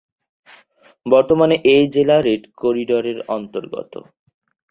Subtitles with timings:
[1.05, 3.93] বর্তমানে এই জেলা রেড করিডোরের অন্তর্গত।